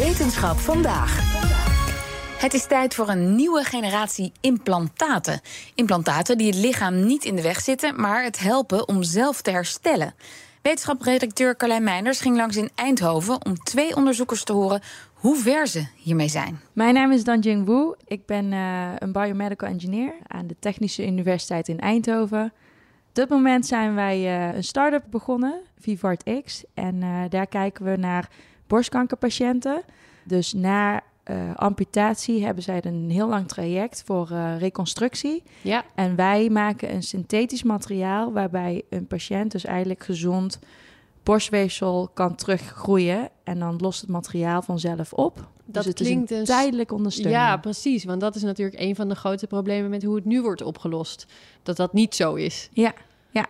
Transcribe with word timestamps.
Wetenschap 0.00 0.58
vandaag. 0.58 1.18
Het 2.40 2.54
is 2.54 2.66
tijd 2.66 2.94
voor 2.94 3.08
een 3.08 3.34
nieuwe 3.34 3.64
generatie 3.64 4.32
implantaten. 4.40 5.40
Implantaten 5.74 6.38
die 6.38 6.46
het 6.46 6.56
lichaam 6.56 7.06
niet 7.06 7.24
in 7.24 7.36
de 7.36 7.42
weg 7.42 7.60
zitten, 7.60 8.00
maar 8.00 8.22
het 8.24 8.38
helpen 8.38 8.88
om 8.88 9.02
zelf 9.02 9.42
te 9.42 9.50
herstellen. 9.50 10.14
Wetenschapredacteur 10.62 11.56
Carlijn 11.56 11.84
Meinders 11.84 12.20
ging 12.20 12.36
langs 12.36 12.56
in 12.56 12.70
Eindhoven 12.74 13.44
om 13.44 13.54
twee 13.54 13.96
onderzoekers 13.96 14.44
te 14.44 14.52
horen 14.52 14.80
hoe 15.14 15.36
ver 15.36 15.66
ze 15.66 15.86
hiermee 15.96 16.28
zijn. 16.28 16.60
Mijn 16.72 16.94
naam 16.94 17.12
is 17.12 17.24
Danjing 17.24 17.66
Wu. 17.66 17.94
Ik 18.04 18.26
ben 18.26 18.52
uh, 18.52 18.88
een 18.98 19.12
biomedical 19.12 19.68
engineer 19.68 20.14
aan 20.26 20.46
de 20.46 20.56
Technische 20.60 21.06
Universiteit 21.06 21.68
in 21.68 21.80
Eindhoven. 21.80 22.52
Op 23.08 23.14
dit 23.14 23.28
moment 23.28 23.66
zijn 23.66 23.94
wij 23.94 24.48
uh, 24.48 24.54
een 24.54 24.64
start-up 24.64 25.04
begonnen, 25.10 25.60
Vivart 25.78 26.42
X. 26.44 26.64
En 26.74 26.94
uh, 26.94 27.20
daar 27.28 27.46
kijken 27.46 27.84
we 27.84 27.96
naar 27.96 28.28
borstkankerpatiënten. 28.70 29.82
Dus 30.24 30.52
na 30.52 31.00
uh, 31.30 31.54
amputatie 31.54 32.44
hebben 32.44 32.62
zij 32.62 32.84
een 32.84 33.10
heel 33.10 33.28
lang 33.28 33.48
traject 33.48 34.02
voor 34.06 34.28
uh, 34.32 34.58
reconstructie. 34.58 35.42
Ja. 35.62 35.84
En 35.94 36.16
wij 36.16 36.48
maken 36.48 36.94
een 36.94 37.02
synthetisch 37.02 37.62
materiaal 37.62 38.32
waarbij 38.32 38.82
een 38.90 39.06
patiënt 39.06 39.52
dus 39.52 39.64
eigenlijk 39.64 40.04
gezond 40.04 40.58
borstweefsel 41.22 42.10
kan 42.14 42.34
teruggroeien. 42.34 43.28
En 43.44 43.58
dan 43.58 43.76
lost 43.76 44.00
het 44.00 44.10
materiaal 44.10 44.62
vanzelf 44.62 45.12
op. 45.12 45.34
Dat 45.64 45.74
dus 45.74 45.84
het 45.84 45.94
klinkt 45.94 46.30
is 46.30 46.38
een 46.38 46.44
dus- 46.44 46.54
tijdelijk 46.54 46.92
ondersteuning. 46.92 47.42
Ja, 47.42 47.56
precies. 47.56 48.04
Want 48.04 48.20
dat 48.20 48.34
is 48.34 48.42
natuurlijk 48.42 48.80
een 48.80 48.94
van 48.96 49.08
de 49.08 49.14
grote 49.14 49.46
problemen 49.46 49.90
met 49.90 50.02
hoe 50.02 50.14
het 50.14 50.24
nu 50.24 50.42
wordt 50.42 50.62
opgelost. 50.62 51.26
Dat 51.62 51.76
dat 51.76 51.92
niet 51.92 52.14
zo 52.14 52.34
is. 52.34 52.68
Ja, 52.72 52.94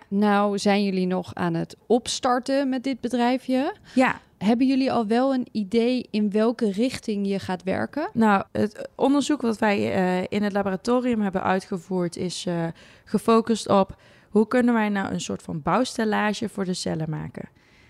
Nou, 0.08 0.58
zijn 0.58 0.84
jullie 0.84 1.06
nog 1.06 1.34
aan 1.34 1.54
het 1.54 1.76
opstarten 1.86 2.68
met 2.68 2.84
dit 2.84 3.00
bedrijfje? 3.00 3.74
ja. 3.94 4.20
Hebben 4.44 4.66
jullie 4.66 4.92
al 4.92 5.06
wel 5.06 5.34
een 5.34 5.46
idee 5.52 6.08
in 6.10 6.30
welke 6.30 6.70
richting 6.70 7.28
je 7.28 7.38
gaat 7.38 7.62
werken? 7.62 8.10
Nou, 8.12 8.44
het 8.52 8.88
onderzoek 8.94 9.40
wat 9.40 9.58
wij 9.58 9.92
eh, 9.92 10.26
in 10.28 10.42
het 10.42 10.52
laboratorium 10.52 11.20
hebben 11.20 11.42
uitgevoerd 11.42 12.16
is 12.16 12.46
eh, 12.46 12.66
gefocust 13.04 13.68
op 13.68 13.96
hoe 14.30 14.48
kunnen 14.48 14.74
wij 14.74 14.88
nou 14.88 15.12
een 15.12 15.20
soort 15.20 15.42
van 15.42 15.62
bouwstellage 15.62 16.48
voor 16.48 16.64
de 16.64 16.74
cellen 16.74 17.10
maken. 17.10 17.48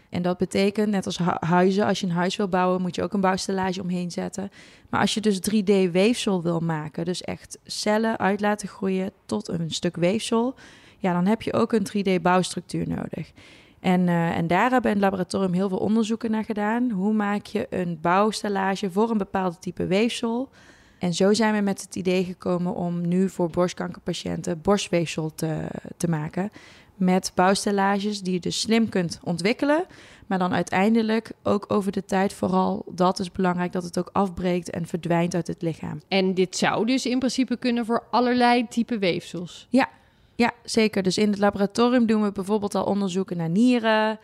En 0.08 0.22
dat 0.22 0.38
betekent, 0.38 0.88
net 0.88 1.06
als 1.06 1.18
hu- 1.18 1.46
huizen, 1.46 1.86
als 1.86 2.00
je 2.00 2.06
een 2.06 2.12
huis 2.12 2.36
wil 2.36 2.48
bouwen, 2.48 2.80
moet 2.82 2.94
je 2.94 3.02
ook 3.02 3.12
een 3.12 3.20
bouwstellage 3.20 3.82
omheen 3.82 4.10
zetten. 4.10 4.50
Maar 4.88 5.00
als 5.00 5.14
je 5.14 5.20
dus 5.20 5.40
3D-weefsel 5.50 6.42
wil 6.42 6.60
maken, 6.60 7.04
dus 7.04 7.22
echt 7.22 7.58
cellen 7.64 8.18
uit 8.18 8.40
laten 8.40 8.68
groeien 8.68 9.10
tot 9.26 9.48
een 9.48 9.70
stuk 9.70 9.96
weefsel, 9.96 10.54
ja, 10.98 11.12
dan 11.12 11.26
heb 11.26 11.42
je 11.42 11.52
ook 11.52 11.72
een 11.72 11.86
3D-bouwstructuur 11.86 12.88
nodig. 12.88 13.32
En, 13.80 14.08
eh, 14.08 14.36
en 14.36 14.46
daar 14.46 14.70
hebben 14.70 14.82
we 14.82 14.96
in 14.96 15.02
het 15.02 15.12
laboratorium 15.12 15.52
heel 15.52 15.68
veel 15.68 15.78
onderzoeken 15.78 16.30
naar 16.30 16.44
gedaan. 16.44 16.90
Hoe 16.90 17.12
maak 17.12 17.46
je 17.46 17.66
een 17.70 17.98
bouwstellage 18.00 18.90
voor 18.90 19.10
een 19.10 19.18
bepaald 19.18 19.62
type 19.62 19.86
weefsel? 19.86 20.48
En 20.98 21.14
zo 21.14 21.32
zijn 21.34 21.54
we 21.54 21.60
met 21.60 21.82
het 21.82 21.96
idee 21.96 22.24
gekomen 22.24 22.74
om 22.74 23.08
nu 23.08 23.28
voor 23.28 23.50
borstkankerpatiënten 23.50 24.60
borstweefsel 24.60 25.34
te, 25.34 25.66
te 25.96 26.08
maken. 26.08 26.50
Met 26.96 27.32
bouwstellages 27.34 28.22
die 28.22 28.32
je 28.32 28.40
dus 28.40 28.60
slim 28.60 28.88
kunt 28.88 29.20
ontwikkelen. 29.22 29.84
Maar 30.26 30.38
dan 30.38 30.54
uiteindelijk 30.54 31.32
ook 31.42 31.64
over 31.68 31.92
de 31.92 32.04
tijd 32.04 32.32
vooral, 32.32 32.84
dat 32.94 33.18
is 33.18 33.32
belangrijk, 33.32 33.72
dat 33.72 33.84
het 33.84 33.98
ook 33.98 34.10
afbreekt 34.12 34.70
en 34.70 34.86
verdwijnt 34.86 35.34
uit 35.34 35.46
het 35.46 35.62
lichaam. 35.62 36.00
En 36.08 36.34
dit 36.34 36.56
zou 36.56 36.86
dus 36.86 37.06
in 37.06 37.18
principe 37.18 37.56
kunnen 37.56 37.86
voor 37.86 38.04
allerlei 38.10 38.68
type 38.68 38.98
weefsels. 38.98 39.66
Ja, 39.70 39.88
zeker. 40.64 41.02
Dus 41.02 41.18
in 41.18 41.30
het 41.30 41.38
laboratorium 41.38 42.06
doen 42.06 42.22
we 42.22 42.32
bijvoorbeeld 42.32 42.74
al 42.74 42.84
onderzoeken 42.84 43.36
naar 43.36 43.48
nieren, 43.48 44.18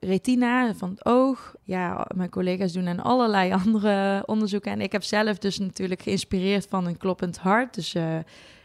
retina 0.00 0.74
van 0.74 0.90
het 0.90 1.04
oog. 1.04 1.54
Ja, 1.64 2.06
mijn 2.14 2.30
collega's 2.30 2.72
doen 2.72 2.88
aan 2.88 3.00
allerlei 3.00 3.52
andere 3.64 4.22
onderzoeken. 4.26 4.72
En 4.72 4.80
ik 4.80 4.92
heb 4.92 5.02
zelf 5.02 5.38
dus 5.38 5.58
natuurlijk 5.58 6.02
geïnspireerd 6.02 6.66
van 6.68 6.86
een 6.86 6.96
kloppend 6.96 7.38
hart. 7.38 7.74
Dus 7.74 7.94
eh, 7.94 8.18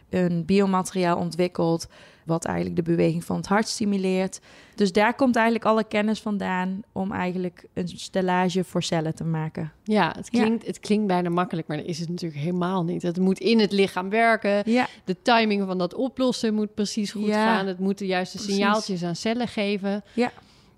een 0.09 0.45
biomateriaal 0.45 1.17
ontwikkeld 1.17 1.87
wat 2.25 2.45
eigenlijk 2.45 2.75
de 2.75 2.81
beweging 2.81 3.23
van 3.23 3.35
het 3.35 3.45
hart 3.47 3.67
stimuleert. 3.67 4.39
Dus 4.75 4.91
daar 4.91 5.15
komt 5.15 5.35
eigenlijk 5.35 5.65
alle 5.65 5.83
kennis 5.83 6.19
vandaan 6.21 6.81
om 6.91 7.11
eigenlijk 7.11 7.65
een 7.73 7.87
stellage 7.87 8.63
voor 8.63 8.83
cellen 8.83 9.15
te 9.15 9.23
maken. 9.23 9.71
Ja, 9.83 10.13
het 10.17 10.29
klinkt, 10.29 10.65
het 10.65 10.79
klinkt 10.79 11.07
bijna 11.07 11.29
makkelijk, 11.29 11.67
maar 11.67 11.77
dat 11.77 11.85
is 11.85 11.99
het 11.99 12.09
natuurlijk 12.09 12.41
helemaal 12.41 12.83
niet. 12.83 13.01
Het 13.01 13.17
moet 13.19 13.39
in 13.39 13.59
het 13.59 13.71
lichaam 13.71 14.09
werken. 14.09 14.71
Ja, 14.71 14.87
De 15.03 15.15
timing 15.21 15.65
van 15.65 15.77
dat 15.77 15.93
oplossen 15.93 16.53
moet 16.53 16.73
precies 16.73 17.11
goed 17.11 17.25
Ja, 17.25 17.55
gaan. 17.55 17.67
Het 17.67 17.79
moet 17.79 17.97
de 17.97 18.05
juiste 18.05 18.37
precies. 18.37 18.55
signaaltjes 18.55 19.03
aan 19.03 19.15
cellen 19.15 19.47
geven. 19.47 20.03
Ja. 20.13 20.31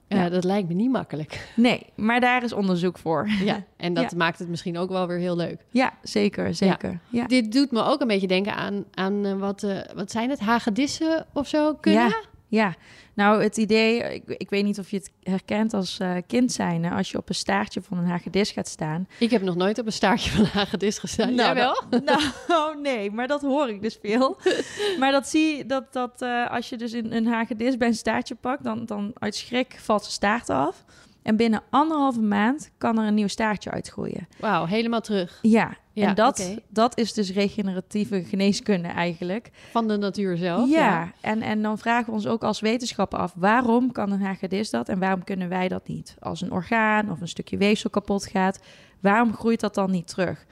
Ja, 0.08 0.18
Ja. 0.24 0.30
dat 0.30 0.44
lijkt 0.44 0.68
me 0.68 0.74
niet 0.74 0.92
makkelijk. 0.92 1.50
nee, 1.56 1.86
maar 1.96 2.20
daar 2.20 2.44
is 2.44 2.54
onderzoek 2.54 2.98
voor. 2.98 3.28
Ja, 3.44 3.64
en 3.78 3.94
dat 3.94 4.12
Ja. 4.12 4.18
maakt 4.18 4.40
het 4.40 4.48
misschien 4.48 4.78
ook 4.78 4.90
wel 4.90 5.08
weer 5.08 5.18
heel 5.18 5.36
leuk. 5.36 5.66
Ja, 5.70 5.94
zeker, 6.02 6.56
zeker. 6.56 7.00
Ja. 7.10 7.26
Dit 7.28 7.52
doet 7.52 7.72
me 7.72 7.84
ook 7.84 8.02
een 8.02 8.08
beetje 8.08 8.28
denken 8.28 8.56
aan, 8.56 8.84
aan 8.94 9.26
eh, 9.26 9.34
wat, 9.40 9.64
eh, 9.64 9.78
wat 9.96 10.12
zijn 10.12 10.30
het, 10.30 10.40
hagedissen 10.40 11.26
of 11.34 11.48
zo 11.48 11.74
kunnen? 11.74 12.16
Ja. 12.48 12.76
Nou 13.14 13.44
het 13.44 13.58
idee, 13.58 14.14
ik, 14.14 14.24
ik 14.28 14.50
weet 14.50 14.64
niet 14.64 14.80
of 14.80 14.90
je 14.90 14.98
het 14.98 15.12
herkent 15.24 15.74
als 15.74 16.00
eh, 16.00 16.16
kind 16.28 16.52
zijn. 16.52 16.84
hè, 16.84 16.92
Als 16.92 17.12
je 17.12 17.18
op 17.18 17.30
een 17.30 17.36
staartje 17.36 17.82
van 17.82 17.98
een 17.98 18.08
hagedis 18.08 18.52
gaat 18.52 18.68
staan. 18.68 19.08
Ik 19.20 19.30
heb 19.32 19.42
nog 19.42 19.56
nooit 19.56 19.80
op 19.80 19.86
een 19.86 19.92
staartje 19.92 20.32
van 20.32 20.40
een 20.40 20.52
hagedis 20.52 21.00
gestaan. 21.00 21.36
Jij 21.36 21.54
wel? 21.54 21.82
nou, 22.48 22.82
nee, 22.82 23.12
maar 23.12 23.28
dat 23.28 23.42
hoor 23.42 23.70
ik 23.70 23.82
dus 23.82 23.98
veel. 24.02 24.38
maar 25.00 25.12
dat 25.12 25.28
zie 25.28 25.58
je, 25.58 25.66
dat, 25.66 25.94
dat 25.94 26.22
eh, 26.22 26.52
als 26.52 26.70
je 26.70 26.78
dus 26.78 26.94
in 26.94 27.12
een 27.12 27.28
hagedis 27.28 27.78
bij 27.78 27.88
een 27.88 27.94
staartje 27.94 28.36
pakt, 28.36 28.64
dan, 28.64 28.86
dan 28.86 29.12
uit 29.14 29.36
schrik 29.36 29.76
valt 29.80 30.02
zijn 30.02 30.14
staart 30.14 30.50
af. 30.50 30.86
En 31.24 31.36
binnen 31.36 31.64
anderhalve 31.70 32.22
maand 32.22 32.72
kan 32.78 33.00
er 33.00 33.08
een 33.08 33.14
nieuw 33.14 33.28
staartje 33.28 33.72
uitgroeien. 33.72 34.28
Wauw, 34.40 34.66
helemaal 34.66 35.02
terug. 35.02 35.40
Ja, 35.42 35.78
Ja, 36.00 36.08
en 36.08 36.16
dat, 36.16 36.56
dat 36.70 36.98
is 36.98 37.14
dus 37.14 37.32
regeneratieve 37.32 38.24
geneeskunde 38.24 38.88
eigenlijk. 38.88 39.52
Van 39.72 39.88
de 39.88 39.98
natuur 39.98 40.38
zelf. 40.38 40.70
Ja, 40.70 41.12
En, 41.22 41.42
en 41.42 41.62
dan 41.62 41.78
vragen 41.78 42.06
we 42.06 42.12
ons 42.12 42.28
ook 42.28 42.44
als 42.44 42.60
wetenschapper 42.60 43.20
af... 43.20 43.34
waarom 43.36 43.92
kan 43.92 44.12
een 44.12 44.22
hagedis 44.22 44.70
dat 44.70 44.90
en 44.90 45.00
waarom 45.00 45.24
kunnen 45.24 45.50
wij 45.50 45.68
dat 45.68 45.88
niet? 45.88 46.16
Als 46.20 46.42
een 46.42 46.52
orgaan 46.52 47.12
of 47.12 47.22
een 47.22 47.28
stukje 47.28 47.58
weefsel 47.58 47.90
kapot 47.90 48.26
gaat... 48.26 48.60
waarom 49.00 49.34
groeit 49.34 49.60
dat 49.60 49.76
dan 49.76 49.92
niet 49.92 50.08
terug? 50.08 50.46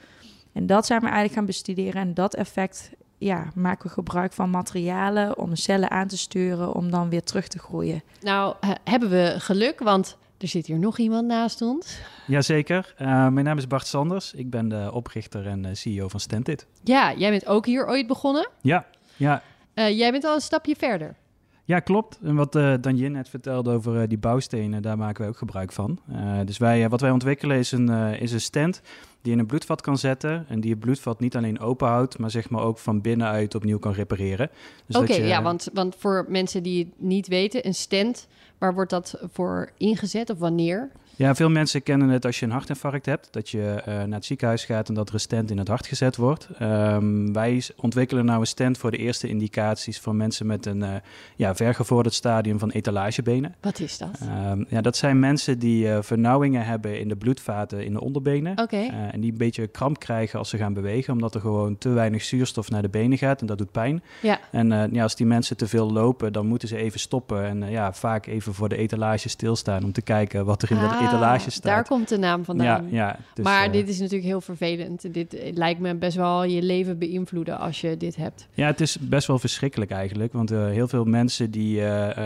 En 0.52 0.66
dat 0.66 0.86
zijn 0.86 1.00
we 1.00 1.06
eigenlijk 1.06 1.36
gaan 1.36 1.46
bestuderen. 1.46 2.00
En 2.00 2.14
dat 2.14 2.34
effect 2.34 2.90
ja, 3.18 3.50
maken 3.54 3.86
we 3.86 3.92
gebruik 3.92 4.32
van 4.32 4.50
materialen... 4.50 5.38
om 5.38 5.50
de 5.50 5.56
cellen 5.56 5.90
aan 5.90 6.08
te 6.08 6.18
sturen 6.18 6.74
om 6.74 6.90
dan 6.90 7.08
weer 7.08 7.22
terug 7.22 7.48
te 7.48 7.58
groeien. 7.58 8.02
Nou, 8.20 8.54
hebben 8.84 9.10
we 9.10 9.34
geluk, 9.38 9.78
want 9.78 10.16
er 10.38 10.48
zit 10.48 10.66
hier 10.66 10.78
nog 10.78 10.98
iemand 10.98 11.26
naast 11.26 11.62
ons. 11.62 11.98
Jazeker. 12.26 12.94
Uh, 13.00 13.06
mijn 13.28 13.44
naam 13.44 13.58
is 13.58 13.66
Bart 13.66 13.86
Sanders. 13.86 14.32
Ik 14.34 14.50
ben 14.50 14.68
de 14.68 14.90
oprichter 14.92 15.46
en 15.46 15.64
eh, 15.64 15.74
CEO 15.74 16.08
van 16.08 16.20
Stentit. 16.20 16.66
Ja, 16.84 17.14
jij 17.14 17.30
bent 17.30 17.46
ook 17.46 17.66
hier 17.66 17.86
ooit 17.86 18.06
begonnen. 18.06 18.48
Ja, 18.60 18.86
ja, 19.16 19.42
Eh, 19.74 19.98
jij 19.98 20.10
bent 20.10 20.24
al 20.24 20.34
een 20.34 20.40
stapje 20.40 20.76
verder. 20.76 21.16
ja, 21.64 21.80
klopt. 21.80 22.18
En 22.22 22.34
wat 22.34 22.56
eh 22.56 22.74
Danjin 22.80 23.12
net 23.12 23.28
vertelde 23.28 23.70
over 23.70 24.08
die 24.08 24.18
bouwstenen, 24.18 24.82
daar 24.82 24.98
maken 24.98 25.20
wij 25.20 25.28
ook 25.28 25.36
gebruik 25.38 25.72
van. 25.72 25.98
Dus 26.44 26.58
wij, 26.58 26.88
wat 26.88 27.00
wij 27.00 27.10
ontwikkelen 27.10 27.56
is 27.58 27.72
een, 27.72 27.88
is 28.20 28.32
een 28.32 28.40
stand 28.40 28.80
die 29.22 29.32
je 29.32 29.32
in 29.32 29.38
een 29.38 29.46
bloedvat 29.46 29.80
kan 29.80 29.98
zetten. 29.98 30.44
En 30.48 30.60
die 30.60 30.70
het 30.70 30.80
bloedvat 30.80 31.20
niet 31.20 31.36
alleen 31.36 31.60
open 31.60 31.88
houdt, 31.88 32.18
maar 32.18 32.30
zeg 32.30 32.50
maar 32.50 32.62
ook 32.62 32.78
van 32.78 33.00
binnenuit 33.00 33.54
opnieuw 33.54 33.78
kan 33.78 33.92
repareren. 33.92 34.50
Dus 34.86 34.96
Oké, 34.96 35.14
ja, 35.14 35.42
want, 35.42 35.68
want 35.72 35.94
voor 35.98 36.24
mensen 36.28 36.62
die 36.62 36.78
het 36.84 36.92
niet 36.96 37.28
weten, 37.28 37.66
een 37.66 37.74
stent, 37.74 38.26
waar 38.58 38.74
wordt 38.74 38.90
dat 38.90 39.18
voor 39.32 39.70
ingezet 39.76 40.30
of 40.30 40.38
wanneer? 40.38 40.90
Ja, 41.18 41.34
veel 41.34 41.50
mensen 41.50 41.82
kennen 41.82 42.08
het 42.08 42.24
als 42.24 42.38
je 42.38 42.46
een 42.46 42.52
hartinfarct 42.52 43.06
hebt, 43.06 43.28
dat 43.30 43.48
je 43.48 43.82
eh, 43.84 43.94
naar 43.94 44.08
het 44.08 44.24
ziekenhuis 44.24 44.64
gaat 44.64 44.88
en 44.88 44.94
dat 44.94 45.08
er 45.08 45.14
een 45.14 45.20
stent 45.20 45.50
in 45.50 45.58
het 45.58 45.68
hart 45.68 45.86
gezet 45.86 46.16
wordt. 46.16 46.48
Ehm, 46.58 47.32
wij 47.32 47.62
ontwikkelen 47.76 48.24
nou 48.24 48.40
een 48.40 48.46
stent 48.46 48.78
voor 48.78 48.90
de 48.90 48.96
eerste 48.96 49.28
indicaties 49.28 50.00
voor 50.00 50.14
mensen 50.14 50.46
met 50.46 50.66
een 50.66 50.82
eh, 50.82 50.94
ja, 51.36 51.54
vergevorderd 51.54 52.14
stadium 52.14 52.58
van 52.58 52.70
etalagebenen. 52.70 53.54
Wat 53.60 53.80
is 53.80 53.98
dat? 53.98 54.18
Ehm, 54.20 54.64
ja, 54.68 54.80
dat 54.80 54.96
zijn 54.96 55.18
mensen 55.18 55.58
die 55.58 55.90
eh, 55.90 55.98
vernauwingen 56.02 56.64
hebben 56.64 57.00
in 57.00 57.08
de 57.08 57.16
bloedvaten 57.16 57.84
in 57.84 57.92
de 57.92 58.00
onderbenen. 58.00 58.58
Oké. 58.58 58.76
En 59.12 59.20
die 59.20 59.32
een 59.32 59.38
beetje 59.38 59.66
kramp 59.66 59.98
krijgen 59.98 60.38
als 60.38 60.48
ze 60.48 60.56
gaan 60.56 60.74
bewegen, 60.74 61.12
omdat 61.12 61.34
er 61.34 61.40
gewoon 61.40 61.78
te 61.78 61.88
weinig 61.88 62.22
zuurstof 62.22 62.70
naar 62.70 62.82
de 62.82 62.88
benen 62.88 63.18
gaat 63.18 63.40
en 63.40 63.46
dat 63.46 63.58
doet 63.58 63.72
pijn. 63.72 64.02
Ja. 64.22 64.40
En 64.50 64.90
ja, 64.92 65.02
als 65.02 65.16
die 65.16 65.26
mensen 65.26 65.56
te 65.56 65.68
veel 65.68 65.92
lopen, 65.92 66.32
dan 66.32 66.46
moeten 66.46 66.68
ze 66.68 66.76
even 66.76 67.00
stoppen 67.00 67.44
en 67.44 67.70
ja, 67.70 67.92
vaak 67.92 68.26
even 68.26 68.45
voor 68.54 68.68
de 68.68 68.76
etalage 68.76 69.28
stilstaan 69.28 69.84
om 69.84 69.92
te 69.92 70.02
kijken 70.02 70.44
wat 70.44 70.62
er 70.62 70.70
in 70.70 70.78
de 70.78 70.84
Ah, 70.84 71.02
etalage 71.02 71.50
staat. 71.50 71.62
Daar 71.62 71.84
komt 71.84 72.08
de 72.08 72.18
naam 72.18 72.38
ja, 72.38 72.44
vandaan. 72.44 72.86
ja, 72.90 73.16
dus, 73.34 73.44
maar 73.44 73.66
eh, 73.66 73.72
dit 73.72 73.88
is 73.88 73.98
natuurlijk 73.98 74.26
heel 74.28 74.40
vervelend. 74.40 75.14
Dit 75.14 75.34
eh, 75.34 75.52
lijkt 75.54 75.80
me 75.80 75.94
best 75.94 76.16
wel 76.16 76.44
je 76.44 76.62
leven 76.62 76.98
beïnvloeden 76.98 77.58
als 77.58 77.80
je 77.80 77.96
dit 77.96 78.16
hebt. 78.16 78.46
Ja, 78.54 78.66
het 78.66 78.80
is 78.80 78.98
best 78.98 79.26
wel 79.26 79.38
verschrikkelijk 79.38 79.90
eigenlijk. 79.90 80.32
Want 80.32 80.50
eh, 80.50 80.66
heel 80.66 80.88
veel 80.88 81.04
mensen 81.04 81.50
die, 81.50 81.82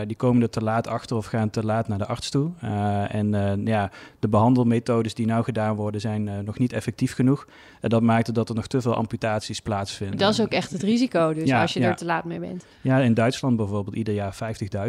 die 0.07 0.15
komen 0.15 0.41
er 0.41 0.49
te 0.49 0.63
laat 0.63 0.87
achter 0.87 1.15
of 1.17 1.25
gaan 1.25 1.49
te 1.49 1.63
laat 1.65 1.87
naar 1.87 1.97
de 1.97 2.05
arts 2.05 2.29
toe. 2.29 2.49
En 3.07 3.61
ja, 3.65 3.91
de 4.19 4.27
behandelmethodes 4.27 5.13
die 5.13 5.25
nou 5.25 5.43
gedaan 5.43 5.75
worden 5.75 6.01
zijn 6.01 6.43
nog 6.45 6.59
niet 6.59 6.73
effectief 6.73 7.13
genoeg. 7.13 7.47
En 7.79 7.89
dat 7.89 8.01
maakt 8.01 8.33
dat 8.33 8.49
er 8.49 8.55
nog 8.55 8.67
te 8.67 8.81
veel 8.81 8.95
amputaties 8.95 9.59
plaatsvinden. 9.61 10.17
Dat 10.17 10.33
is 10.33 10.41
ook 10.41 10.51
echt 10.51 10.71
het 10.71 10.83
risico, 10.83 11.33
dus 11.33 11.47
Ja, 11.47 11.61
als 11.61 11.73
je 11.73 11.79
ja. 11.79 11.87
er 11.89 11.95
te 11.95 12.05
laat 12.05 12.25
mee 12.25 12.39
bent. 12.39 12.65
Ja, 12.81 12.97
in 12.99 13.13
Duitsland 13.13 13.57
bijvoorbeeld 13.57 13.95
ieder 13.95 14.13
jaar 14.13 14.35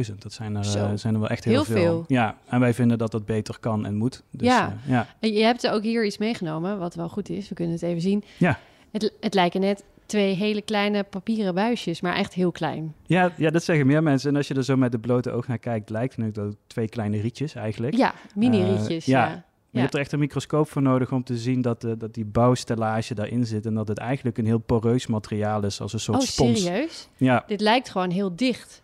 50.000. 0.09 0.15
Dat 0.19 0.33
zijn 0.33 0.57
er, 0.57 0.65
zijn 0.99 1.15
er 1.15 1.22
wel 1.23 1.31
echt 1.31 1.45
heel, 1.45 1.55
Heel 1.55 1.65
veel. 1.65 2.05
Ja, 2.09 2.37
en 2.47 2.61
wij 2.61 2.75
vinden 2.75 2.99
dat 2.99 3.11
dat 3.11 3.27
beter 3.27 3.57
kan 3.61 3.87
en 3.87 3.95
moet. 3.97 4.23
Dus, 4.31 4.47
Ja. 4.49 4.79
eh, 4.85 4.91
ja. 4.91 5.07
En 5.21 5.33
je 5.33 5.43
hebt 5.45 5.69
ook 5.69 5.83
hier 5.83 6.05
iets 6.05 6.19
meegenomen, 6.19 6.79
wat 6.79 6.95
wel 6.95 7.09
goed 7.09 7.29
is. 7.29 7.49
We 7.49 7.55
kunnen 7.55 7.75
het 7.75 7.83
even 7.83 8.01
zien. 8.01 8.25
Ja. 8.39 8.59
Het, 8.91 9.13
het 9.21 9.35
lijken 9.35 9.61
net 9.61 9.85
twee 10.07 10.35
hele 10.35 10.63
kleine 10.63 11.03
papieren 11.03 11.55
buisjes, 11.55 12.01
maar 12.01 12.15
echt 12.15 12.35
heel 12.35 12.53
klein. 12.53 12.95
Ja, 13.07 13.33
ja, 13.37 13.51
dat 13.51 13.63
zeggen 13.65 13.87
meer 13.87 14.03
mensen. 14.03 14.31
En 14.31 14.37
als 14.37 14.49
je 14.49 14.55
er 14.55 14.65
zo 14.65 14.77
met 14.77 14.93
de 14.93 14.99
blote 14.99 15.31
oog 15.31 15.47
naar 15.49 15.59
kijkt, 15.59 15.91
lijkt 15.91 16.17
het 16.17 16.39
ook 16.39 16.53
twee 16.67 16.89
kleine 16.89 17.21
rietjes 17.21 17.55
eigenlijk. 17.55 17.97
Ja, 17.97 18.15
mini-rietjes. 18.35 19.07
Eh, 19.07 19.13
ja. 19.13 19.25
ja. 19.27 19.31
Maar 19.31 19.43
je 19.71 19.81
hebt 19.81 19.95
er 19.95 20.01
echt 20.01 20.13
een 20.13 20.19
microscoop 20.19 20.69
voor 20.69 20.83
nodig 20.83 21.13
om 21.13 21.25
te 21.25 21.37
zien 21.39 21.61
dat, 21.63 21.85
eh, 21.85 21.93
dat 21.99 22.15
die 22.15 22.25
bouwstellage 22.25 23.15
daarin 23.15 23.47
zit. 23.47 23.67
En 23.67 23.75
dat 23.75 23.89
het 23.89 23.99
eigenlijk 23.99 24.39
een 24.39 24.47
heel 24.47 24.59
poreus 24.59 25.07
materiaal 25.07 25.65
is, 25.65 25.81
als 25.81 25.93
een 25.93 26.01
soort 26.01 26.19
Oh, 26.21 26.25
spons. 26.27 26.63
serieus? 26.63 27.09
Ja, 27.17 27.45
Dit 27.47 27.61
lijkt 27.61 27.91
gewoon 27.91 28.11
heel 28.11 28.37
dicht. 28.37 28.83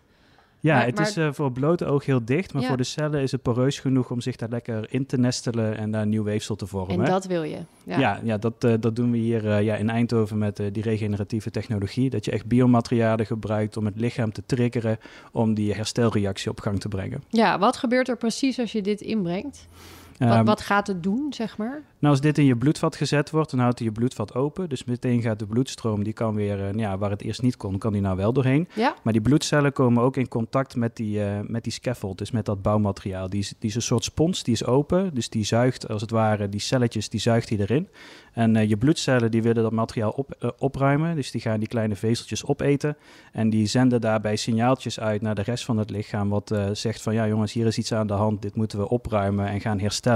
Ja 0.59 0.75
Maar- 0.75 0.85
het 0.85 0.95
maar- 0.95 1.07
is 1.07 1.17
eh, 1.17 1.27
voor 1.31 1.45
het 1.45 1.53
blote 1.53 1.85
oog 1.85 2.05
heel 2.05 2.25
dicht. 2.25 2.53
Maar 2.53 2.61
Ja. 2.61 2.67
voor 2.67 2.77
de 2.77 2.83
cellen 2.83 3.21
is 3.21 3.31
het 3.31 3.41
poreus 3.41 3.79
genoeg 3.79 4.11
om 4.11 4.21
zich 4.21 4.35
daar 4.35 4.49
lekker 4.49 4.85
in 4.93 5.05
te 5.05 5.17
nestelen 5.17 5.77
en 5.77 5.91
daar 5.91 6.07
nieuw 6.07 6.23
weefsel 6.23 6.55
te 6.55 6.67
vormen. 6.67 6.99
En 7.05 7.11
dat 7.11 7.25
wil 7.25 7.43
je. 7.43 7.57
Ja. 7.83 7.99
Ja, 7.99 8.19
ja, 8.23 8.37
dat, 8.37 8.63
eh, 8.63 8.73
dat 8.79 8.95
doen 8.95 9.11
we 9.11 9.17
hier 9.17 9.51
eh, 9.51 9.61
ja, 9.63 9.75
in 9.75 9.89
Eindhoven 9.89 10.37
met 10.37 10.61
die 10.71 10.83
regeneratieve 10.83 11.51
technologie. 11.51 12.09
Dat 12.09 12.25
je 12.25 12.31
echt 12.31 12.45
biomaterialen 12.45 13.25
gebruikt 13.25 13.77
om 13.77 13.85
het 13.85 13.99
lichaam 13.99 14.31
te 14.31 14.43
triggeren 14.45 14.97
om 15.31 15.53
die 15.53 15.73
herstelreactie 15.73 16.51
op 16.51 16.59
gang 16.59 16.79
te 16.79 16.87
brengen. 16.87 17.23
Ja, 17.29 17.59
wat 17.59 17.77
gebeurt 17.77 18.07
er 18.09 18.17
precies 18.17 18.59
als 18.59 18.71
je 18.71 18.81
dit 18.81 19.01
inbrengt? 19.01 19.67
Wat, 20.19 20.29
Ehm, 20.29 20.45
wat 20.45 20.61
gaat 20.61 20.87
het 20.87 21.03
doen, 21.03 21.33
zeg 21.33 21.57
maar? 21.57 21.81
Nou, 21.99 22.13
als 22.13 22.21
dit 22.21 22.37
in 22.37 22.45
je 22.45 22.57
bloedvat 22.57 22.95
gezet 22.95 23.29
wordt, 23.29 23.51
dan 23.51 23.59
houdt 23.59 23.79
hij 23.79 23.87
je 23.87 23.93
bloedvat 23.93 24.35
open. 24.35 24.69
Dus 24.69 24.83
meteen 24.83 25.21
gaat 25.21 25.39
de 25.39 25.45
bloedstroom, 25.45 26.03
die 26.03 26.13
kan 26.13 26.35
weer, 26.35 26.65
eh, 26.65 26.73
ja, 26.73 26.97
waar 26.97 27.09
het 27.09 27.21
eerst 27.21 27.41
niet 27.41 27.57
kon, 27.57 27.77
kan 27.77 27.93
die 27.93 28.01
nou 28.01 28.17
wel 28.17 28.33
doorheen. 28.33 28.67
Ja? 28.75 28.95
Maar 29.03 29.13
die 29.13 29.21
bloedcellen 29.21 29.73
komen 29.73 30.03
ook 30.03 30.17
in 30.17 30.27
contact 30.27 30.75
met 30.75 30.95
die, 30.95 31.23
eh, 31.23 31.39
met 31.47 31.63
die 31.63 31.71
scaffold, 31.71 32.17
dus 32.17 32.31
met 32.31 32.45
dat 32.45 32.61
bouwmateriaal. 32.61 33.29
Die 33.29 33.39
is, 33.39 33.53
die 33.59 33.69
is 33.69 33.75
een 33.75 33.81
soort 33.81 34.03
spons, 34.03 34.43
die 34.43 34.53
is 34.53 34.65
open. 34.65 35.13
Dus 35.13 35.29
die 35.29 35.43
zuigt 35.43 35.87
als 35.87 36.01
het 36.01 36.11
ware, 36.11 36.49
die 36.49 36.59
celletjes, 36.59 37.09
die 37.09 37.19
zuigt 37.19 37.49
hij 37.49 37.57
erin. 37.57 37.87
En 38.33 38.55
eh, 38.55 38.69
je 38.69 38.77
bloedcellen, 38.77 39.31
die 39.31 39.41
willen 39.41 39.63
dat 39.63 39.71
materiaal 39.71 40.11
op, 40.11 40.53
opruimen. 40.57 41.15
Dus 41.15 41.31
die 41.31 41.41
gaan 41.41 41.59
die 41.59 41.67
kleine 41.67 41.95
vezeltjes 41.95 42.45
opeten. 42.45 42.97
En 43.31 43.49
die 43.49 43.65
zenden 43.65 44.01
daarbij 44.01 44.35
signaaltjes 44.35 44.99
uit 44.99 45.21
naar 45.21 45.35
de 45.35 45.41
rest 45.41 45.65
van 45.65 45.77
het 45.77 45.89
lichaam. 45.89 46.29
Wat 46.29 46.55
zegt 46.71 47.01
van, 47.01 47.13
ja 47.13 47.27
jongens, 47.27 47.53
hier 47.53 47.65
is 47.65 47.77
iets 47.77 47.93
aan 47.93 48.07
de 48.07 48.13
hand. 48.13 48.41
Dit 48.41 48.55
moeten 48.55 48.79
we 48.79 48.89
opruimen 48.89 49.47
en 49.47 49.61
gaan 49.61 49.79
herstellen. 49.79 50.08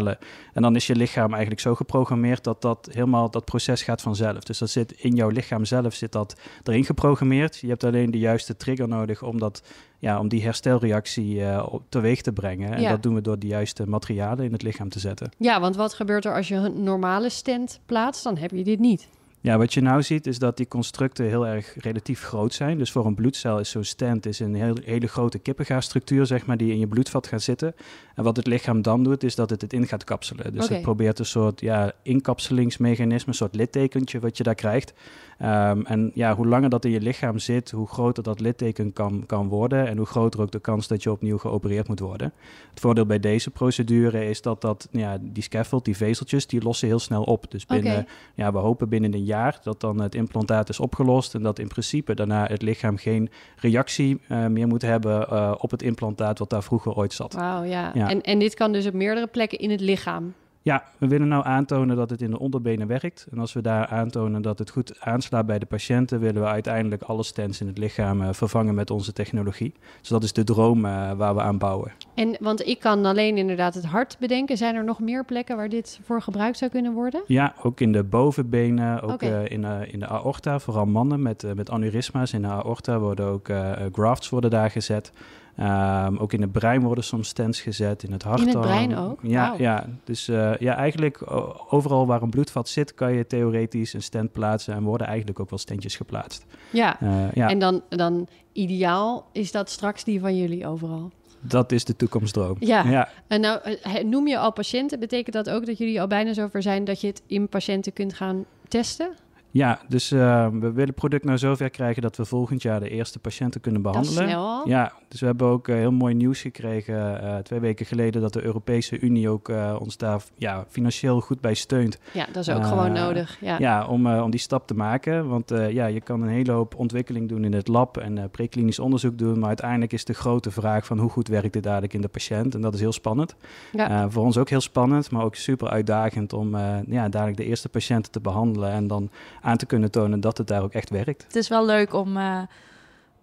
En 0.53 0.61
dan 0.61 0.75
is 0.75 0.87
je 0.87 0.95
lichaam 0.95 1.29
eigenlijk 1.31 1.61
zo 1.61 1.75
geprogrammeerd 1.75 2.43
dat 2.43 2.61
dat 2.61 2.89
helemaal, 2.91 3.29
dat 3.31 3.45
proces 3.45 3.81
gaat 3.83 4.01
vanzelf. 4.01 4.43
Dus 4.43 4.57
dat 4.57 4.69
zit 4.69 4.91
in 4.91 5.15
jouw 5.15 5.29
lichaam 5.29 5.65
zelf, 5.65 5.93
zit 5.93 6.11
dat 6.11 6.35
erin 6.63 6.85
geprogrammeerd. 6.85 7.57
Je 7.57 7.67
hebt 7.67 7.83
alleen 7.83 8.11
de 8.11 8.19
juiste 8.19 8.55
trigger 8.57 8.87
nodig 8.87 9.23
om, 9.23 9.39
dat, 9.39 9.63
ja, 9.99 10.19
om 10.19 10.27
die 10.27 10.43
herstelreactie 10.43 11.63
op- 11.71 11.83
teweeg 11.89 12.21
te 12.21 12.31
brengen. 12.33 12.73
En 12.73 12.81
Ja. 12.81 12.89
dat 12.89 13.03
doen 13.03 13.13
we 13.15 13.21
door 13.21 13.39
de 13.39 13.47
juiste 13.47 13.87
materialen 13.87 14.45
in 14.45 14.51
het 14.51 14.61
lichaam 14.61 14.89
te 14.89 14.99
zetten. 14.99 15.31
Ja, 15.37 15.59
want 15.59 15.75
wat 15.75 15.93
gebeurt 15.93 16.25
er 16.25 16.35
als 16.35 16.47
je 16.47 16.55
een 16.55 16.83
normale 16.83 17.29
stent 17.29 17.79
plaatst? 17.85 18.23
Dan 18.23 18.37
heb 18.37 18.51
je 18.51 18.63
dit 18.63 18.79
niet. 18.79 19.07
Ja, 19.43 19.57
wat 19.57 19.73
je 19.73 19.81
nou 19.81 20.03
ziet 20.03 20.27
is 20.27 20.39
dat 20.39 20.57
die 20.57 20.67
constructen 20.67 21.25
heel 21.25 21.47
erg 21.47 21.75
relatief 21.77 22.23
groot 22.23 22.53
zijn. 22.53 22.77
Dus 22.77 22.91
voor 22.91 23.05
een 23.05 23.15
bloedcel 23.15 23.59
is 23.59 23.69
zo'n 23.69 23.83
stent 23.83 24.25
is 24.25 24.39
een 24.39 24.55
heel, 24.55 24.77
hele 24.83 25.07
grote 25.07 25.39
kippengaasstructuur, 25.39 26.25
zeg 26.25 26.45
maar, 26.45 26.57
die 26.57 26.71
in 26.71 26.79
je 26.79 26.87
bloedvat 26.87 27.27
gaat 27.27 27.41
zitten. 27.41 27.75
En 28.15 28.23
wat 28.23 28.35
het 28.35 28.47
lichaam 28.47 28.81
dan 28.81 29.03
doet, 29.03 29.23
is 29.23 29.35
dat 29.35 29.49
het 29.49 29.61
het 29.61 29.73
in 29.73 29.87
gaat 29.87 30.03
kapselen. 30.03 30.53
Dus 30.53 30.69
het 30.69 30.81
probeert 30.81 31.19
een 31.19 31.25
soort 31.25 31.61
ja, 31.61 31.91
inkapselingsmechanisme, 32.01 33.27
een 33.27 33.37
soort 33.37 33.55
littekentje 33.55 34.19
wat 34.19 34.37
je 34.37 34.43
daar 34.43 34.55
krijgt. 34.55 34.93
Ehm, 35.37 35.81
en 35.85 36.11
ja, 36.13 36.35
hoe 36.35 36.47
langer 36.47 36.69
dat 36.69 36.85
in 36.85 36.91
je 36.91 37.01
lichaam 37.01 37.39
zit, 37.39 37.71
hoe 37.71 37.87
groter 37.87 38.23
dat 38.23 38.39
litteken 38.39 38.93
kan, 38.93 39.23
kan 39.25 39.47
worden 39.47 39.87
en 39.87 39.97
hoe 39.97 40.05
groter 40.05 40.41
ook 40.41 40.51
de 40.51 40.59
kans 40.59 40.87
dat 40.87 41.03
je 41.03 41.11
opnieuw 41.11 41.37
geopereerd 41.37 41.87
moet 41.87 41.99
worden. 41.99 42.33
Het 42.69 42.79
voordeel 42.79 43.05
bij 43.05 43.19
deze 43.19 43.49
procedure 43.49 44.29
is 44.29 44.41
dat, 44.41 44.61
dat 44.61 44.87
ja, 44.91 45.17
die 45.21 45.43
scaffold, 45.43 45.85
die 45.85 45.97
vezeltjes, 45.97 46.47
die 46.47 46.61
lossen 46.61 46.87
heel 46.87 46.99
snel 46.99 47.23
op. 47.23 47.51
Dus 47.51 47.65
binnen, 47.65 48.07
ja, 48.35 48.51
we 48.51 48.57
hopen 48.57 48.89
binnen 48.89 49.13
een 49.13 49.23
jaar 49.23 49.32
dat 49.63 49.81
dan 49.81 50.01
het 50.01 50.15
implantaat 50.15 50.69
is 50.69 50.79
opgelost 50.79 51.35
en 51.35 51.41
dat 51.41 51.59
in 51.59 51.67
principe 51.67 52.15
daarna 52.15 52.45
het 52.45 52.61
lichaam 52.61 52.97
geen 52.97 53.29
reactie 53.55 54.21
eh, 54.27 54.45
meer 54.45 54.67
moet 54.67 54.81
hebben 54.81 55.27
eh, 55.27 55.55
op 55.57 55.71
het 55.71 55.81
implantaat 55.81 56.39
wat 56.39 56.49
daar 56.49 56.63
vroeger 56.63 56.93
ooit 56.93 57.13
zat. 57.13 57.33
Wauw, 57.33 57.63
ja. 57.63 57.91
Ja. 57.93 58.09
En, 58.09 58.21
en 58.21 58.39
dit 58.39 58.53
kan 58.53 58.71
dus 58.71 58.85
op 58.85 58.93
meerdere 58.93 59.27
plekken 59.27 59.59
in 59.59 59.69
het 59.69 59.81
lichaam. 59.81 60.33
Ja, 60.63 60.83
we 60.97 61.07
willen 61.07 61.27
nou 61.27 61.45
aantonen 61.45 61.95
dat 61.95 62.09
het 62.09 62.21
in 62.21 62.31
de 62.31 62.39
onderbenen 62.39 62.87
werkt. 62.87 63.27
En 63.31 63.39
als 63.39 63.53
we 63.53 63.61
daar 63.61 63.87
aantonen 63.87 64.41
dat 64.41 64.59
het 64.59 64.69
goed 64.69 64.99
aanslaat 64.99 65.45
bij 65.45 65.59
de 65.59 65.65
patiënten, 65.65 66.19
willen 66.19 66.41
we 66.41 66.47
uiteindelijk 66.47 67.01
alle 67.01 67.23
stents 67.23 67.61
in 67.61 67.67
het 67.67 67.77
lichaam 67.77 68.21
eh, 68.21 68.33
vervangen 68.33 68.75
met 68.75 68.89
onze 68.89 69.13
technologie. 69.13 69.73
Dus 69.99 70.09
dat 70.09 70.23
is 70.23 70.33
de 70.33 70.43
droom 70.43 70.85
eh, 70.85 71.11
waar 71.11 71.35
we 71.35 71.41
aan 71.41 71.57
bouwen. 71.57 71.91
En, 72.13 72.37
want 72.39 72.67
ik 72.67 72.79
kan 72.79 73.05
alleen 73.05 73.37
inderdaad 73.37 73.73
het 73.73 73.85
hart 73.85 74.17
bedenken. 74.19 74.57
Zijn 74.57 74.75
er 74.75 74.83
nog 74.83 74.99
meer 74.99 75.25
plekken 75.25 75.55
waar 75.55 75.69
dit 75.69 75.99
voor 76.03 76.21
gebruikt 76.21 76.57
zou 76.57 76.71
kunnen 76.71 76.93
worden? 76.93 77.23
Ja, 77.27 77.53
ook 77.63 77.79
in 77.79 77.91
de 77.91 78.03
bovenbenen, 78.03 79.01
ook 79.01 79.21
eh, 79.21 79.45
in, 79.45 79.65
in 79.65 79.99
de 79.99 80.07
aorta, 80.07 80.59
vooral 80.59 80.85
mannen 80.85 81.21
met, 81.21 81.55
met 81.55 81.69
aneurysma's 81.69 82.33
in 82.33 82.41
de 82.41 82.47
aorta 82.47 82.99
worden 82.99 83.25
ook 83.25 83.49
grafts 83.91 84.29
worden 84.29 84.49
daar 84.49 84.71
gezet. 84.71 85.11
Ehm, 85.55 86.17
ook 86.17 86.33
in 86.33 86.41
het 86.41 86.51
brein 86.51 86.81
worden 86.81 87.03
soms 87.03 87.27
stents 87.27 87.61
gezet, 87.61 88.03
in 88.03 88.11
het 88.11 88.23
hart. 88.23 88.39
In 88.41 88.47
het 88.47 88.59
brein 88.61 88.97
ook? 88.97 89.19
Ja, 89.23 89.55
ja. 89.57 89.85
dus 90.03 90.27
eh, 90.27 90.51
ja, 90.59 90.75
eigenlijk 90.75 91.31
overal 91.69 92.05
waar 92.07 92.21
een 92.21 92.29
bloedvat 92.29 92.69
zit, 92.69 92.93
kan 92.93 93.13
je 93.13 93.27
theoretisch 93.27 93.93
een 93.93 94.01
stent 94.01 94.31
plaatsen 94.31 94.73
en 94.73 94.83
worden 94.83 95.07
eigenlijk 95.07 95.39
ook 95.39 95.49
wel 95.49 95.59
stentjes 95.59 95.95
geplaatst. 95.95 96.45
Ja. 96.69 96.99
Eh, 97.01 97.31
ja, 97.33 97.49
En 97.49 97.59
dan, 97.59 97.81
dan 97.89 98.27
ideaal 98.51 99.25
is 99.31 99.51
dat 99.51 99.69
straks 99.69 100.03
die 100.03 100.19
van 100.19 100.37
jullie 100.37 100.67
overal. 100.67 101.11
dat 101.39 101.71
is 101.71 101.85
de 101.85 101.95
toekomstdroom. 101.95 102.55
Ja. 102.59 102.83
ja. 102.83 103.09
En 103.27 103.41
nou, 103.41 103.59
eh, 103.61 104.03
noem 104.03 104.27
je 104.27 104.37
al 104.37 104.53
patiënten, 104.53 104.99
betekent 104.99 105.35
dat 105.35 105.49
ook 105.49 105.65
dat 105.65 105.77
jullie 105.77 106.01
al 106.01 106.07
bijna 106.07 106.33
zover 106.33 106.61
zijn 106.61 106.83
dat 106.83 107.01
je 107.01 107.07
het 107.07 107.21
in 107.27 107.49
patiënten 107.49 107.93
kunt 107.93 108.13
gaan 108.13 108.45
testen? 108.67 109.13
Ja, 109.51 109.79
dus 109.87 110.11
eh, 110.11 110.47
we 110.47 110.59
willen 110.59 110.85
het 110.85 110.95
product 110.95 111.23
nou 111.25 111.37
zover 111.37 111.69
krijgen 111.69 112.01
dat 112.01 112.17
we 112.17 112.25
volgend 112.25 112.61
jaar 112.61 112.79
de 112.79 112.89
eerste 112.89 113.19
patiënten 113.19 113.61
kunnen 113.61 113.81
Dat 113.81 113.95
is 113.95 113.99
behandelen. 113.99 114.29
snel 114.29 114.47
al. 114.47 114.67
Ja, 114.67 114.91
dus 115.13 115.21
we 115.21 115.27
hebben 115.27 115.47
ook 115.47 115.67
eh, 115.67 115.75
heel 115.75 115.91
mooi 115.91 116.13
nieuws 116.13 116.41
gekregen 116.41 117.21
eh, 117.21 117.37
twee 117.37 117.59
weken 117.59 117.85
geleden 117.85 118.21
dat 118.21 118.33
de 118.33 118.43
Europese 118.43 118.99
Unie 118.99 119.29
ook 119.29 119.49
eh, 119.49 119.75
ons 119.79 119.97
daar 119.97 120.21
ja, 120.35 120.65
financieel 120.69 121.21
goed 121.21 121.41
bij 121.41 121.53
steunt. 121.53 121.99
Ja, 122.11 122.25
dat 122.31 122.47
is 122.47 122.53
ook 122.53 122.65
gewoon 122.65 122.91
nodig. 122.91 123.37
Ja. 123.41 123.57
Ja, 123.59 123.85
om, 123.85 124.07
eh, 124.07 124.23
om 124.23 124.31
die 124.31 124.39
stap 124.39 124.67
te 124.67 124.73
maken. 124.73 125.27
Want 125.27 125.51
eh, 125.51 125.71
ja, 125.71 125.85
je 125.85 126.01
kan 126.01 126.21
een 126.21 126.29
hele 126.29 126.51
hoop 126.51 126.75
ontwikkeling 126.75 127.29
doen 127.29 127.43
in 127.43 127.53
het 127.53 127.67
lab 127.67 127.97
en 127.97 128.17
eh 128.17 128.23
preklinisch 128.31 128.79
onderzoek 128.79 129.17
doen. 129.17 129.39
Maar 129.39 129.47
uiteindelijk 129.47 129.93
is 129.93 130.05
de 130.05 130.13
grote 130.13 130.51
vraag 130.51 130.85
van 130.85 130.99
hoe 130.99 131.09
goed 131.09 131.27
werkt 131.27 131.53
dit 131.53 131.63
eigenlijk 131.63 131.93
in 131.93 132.01
de 132.01 132.07
patiënt. 132.07 132.55
En 132.55 132.61
dat 132.61 132.73
is 132.73 132.79
heel 132.79 132.91
spannend. 132.91 133.35
Ja. 133.71 133.89
Eh, 133.89 134.05
voor 134.09 134.23
ons 134.23 134.37
ook 134.37 134.49
heel 134.49 134.61
spannend, 134.61 135.11
maar 135.11 135.23
ook 135.23 135.35
super 135.35 135.67
uitdagend 135.67 136.33
om 136.33 136.55
eh, 136.55 136.77
ja, 136.87 137.09
dadelijk 137.09 137.37
de 137.37 137.45
eerste 137.45 137.69
patiënten 137.69 138.11
te 138.11 138.19
behandelen. 138.19 138.71
En 138.71 138.87
dan 138.87 139.09
aan 139.41 139.57
te 139.57 139.65
kunnen 139.65 139.91
tonen 139.91 140.19
dat 140.19 140.37
het 140.37 140.47
daar 140.47 140.63
ook 140.63 140.73
echt 140.73 140.89
werkt. 140.89 141.23
Het 141.23 141.35
is 141.35 141.47
wel 141.47 141.65
leuk 141.65 141.93
om 141.93 142.17
eh, 142.17 142.41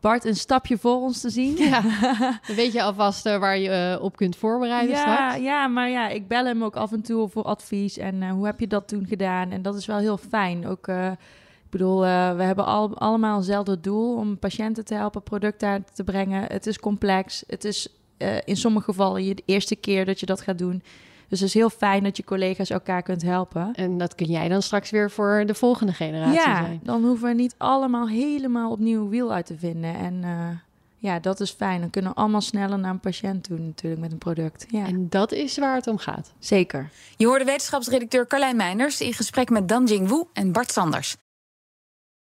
Bart 0.01 0.25
een 0.25 0.37
stapje 0.37 0.79
voor 0.79 1.01
ons 1.01 1.21
te 1.21 1.31
zien. 1.31 1.57
Ja. 1.57 1.83
Dan 2.47 2.57
weet 2.57 2.73
je 2.73 2.83
alvast 2.83 3.27
eh, 3.27 3.39
waar 3.39 3.59
je 3.59 3.69
eh, 3.69 4.03
op 4.03 4.17
kunt 4.17 4.37
voorbereiden 4.37 4.95
ja, 4.95 5.01
straks. 5.01 5.37
ja, 5.37 5.67
maar 5.67 5.91
ja, 5.91 6.09
ik 6.09 6.29
bel 6.29 6.45
hem 6.45 6.65
ook 6.65 6.77
af 6.77 6.93
en 6.93 7.03
toe 7.03 7.29
voor 7.29 7.43
advies. 7.43 7.99
En 7.99 8.23
eh, 8.23 8.31
hoe 8.31 8.47
heb 8.47 8.61
je 8.61 8.67
dat 8.67 8.89
toen 8.89 9.07
gedaan? 9.07 9.51
En 9.51 9.63
dat 9.63 9.75
is 9.75 9.87
wel 9.87 9.99
heel 9.99 10.17
fijn. 10.17 10.67
Ook, 10.67 10.89
ik 10.89 11.71
bedoel, 11.71 12.01
we 12.01 12.43
hebben 12.43 12.67
al, 12.67 12.99
allemaal 12.99 13.37
hetzelfde 13.37 13.81
doel 13.81 14.17
om 14.17 14.39
patiënten 14.39 14.85
te 14.85 14.95
helpen, 14.95 15.23
producten 15.23 15.69
aan 15.69 15.85
te 15.93 16.05
brengen. 16.05 16.43
Het 16.43 16.67
is 16.67 16.79
complex. 16.79 17.45
Het 17.47 17.65
is 17.65 17.89
in 18.45 18.57
sommige 18.57 18.85
gevallen 18.85 19.25
je 19.25 19.35
de 19.35 19.43
eerste 19.47 19.77
keer 19.77 20.05
dat 20.05 20.21
je 20.21 20.27
dat 20.27 20.41
gaat 20.41 20.59
doen. 20.59 20.83
Dus 21.31 21.39
het 21.41 21.49
is 21.49 21.55
heel 21.55 21.71
fijn 21.71 22.03
dat 22.03 22.17
je 22.17 22.25
collega's 22.25 22.71
elkaar 22.71 23.03
kunt 23.03 23.23
helpen. 23.23 23.71
En 23.75 23.99
dat 23.99 24.15
kun 24.15 24.27
jij 24.27 24.49
dan 24.49 24.63
straks 24.63 24.91
weer 24.91 25.11
voor 25.11 25.43
de 25.47 25.55
volgende 25.55 25.93
generatie 25.93 26.35
Ja, 26.41 26.57
zijn. 26.65 26.81
dan 26.83 27.05
hoeven 27.05 27.29
we 27.29 27.35
niet 27.35 27.55
allemaal 27.59 28.09
helemaal 28.09 28.71
opnieuw 28.71 29.09
wiel 29.09 29.33
uit 29.33 29.47
te 29.47 29.57
vinden. 29.59 29.95
En 29.95 30.19
eh, 30.25 30.49
ja, 30.97 31.19
dat 31.19 31.41
is 31.41 31.51
fijn. 31.51 31.81
Dan 31.81 31.91
kunnen 31.91 32.11
we 32.11 32.17
allemaal 32.17 32.41
sneller 32.41 32.79
naar 32.79 32.91
een 32.91 33.01
patiënt 33.01 33.45
toe 33.45 33.59
natuurlijk 33.59 34.03
met 34.03 34.13
een 34.13 34.19
product. 34.19 34.67
Ja, 34.71 34.87
En 34.87 35.07
dat 35.09 35.33
is 35.33 35.59
waar 35.59 35.75
het 35.75 35.87
om 35.87 35.99
gaat. 35.99 36.33
zeker. 36.39 36.89
Je 37.17 37.27
hoorde 37.27 37.45
wetenschapsredacteur 37.45 38.27
Carlijn 38.27 38.57
Meinders 38.57 39.01
in 39.01 39.13
gesprek 39.13 39.51
met 39.51 39.69
Danjing 39.69 40.09
Wu 40.09 40.23
en 40.33 40.53
Bart 40.53 40.73
Sanders. 40.73 41.17